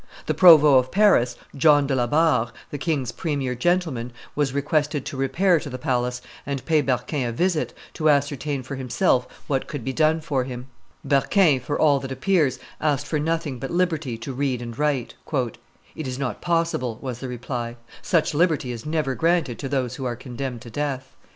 The 0.25 0.33
provost 0.33 0.85
of 0.87 0.91
Paris, 0.91 1.35
John 1.55 1.85
de 1.85 1.93
la 1.93 2.07
Barre, 2.07 2.51
the 2.71 2.79
king's 2.79 3.11
premier 3.11 3.53
gentleman, 3.53 4.11
was 4.33 4.51
requested 4.51 5.05
to 5.05 5.15
repair 5.15 5.59
to 5.59 5.69
the 5.69 5.77
palace 5.77 6.23
and 6.43 6.65
pay 6.65 6.81
Berquin 6.81 7.27
a 7.29 7.31
visit, 7.31 7.71
to 7.93 8.09
ascertain 8.09 8.63
from 8.63 8.79
himself 8.79 9.27
what 9.45 9.67
could 9.67 9.83
be 9.85 9.93
done 9.93 10.19
for 10.19 10.43
him. 10.43 10.65
Berquin, 11.05 11.59
for 11.59 11.77
all 11.79 11.99
that 11.99 12.11
appears, 12.11 12.57
asked 12.81 13.05
for 13.05 13.19
nothing 13.19 13.59
but 13.59 13.69
liberty 13.69 14.17
to 14.17 14.33
read 14.33 14.59
and 14.59 14.75
write. 14.79 15.13
"It 15.95 16.07
is 16.07 16.17
not 16.17 16.41
possible," 16.41 16.97
was 16.99 17.19
the 17.19 17.27
reply; 17.27 17.75
"such 18.01 18.33
liberty 18.33 18.71
is 18.71 18.87
never 18.87 19.13
granted 19.13 19.59
to 19.59 19.69
those 19.69 19.97
who 19.97 20.05
are 20.05 20.15
condemned 20.15 20.61
to 20.61 20.71
death." 20.71 21.15